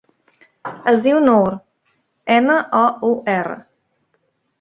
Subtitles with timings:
[0.91, 1.51] Es diu Nour:
[2.37, 3.59] ena, o, u, erra.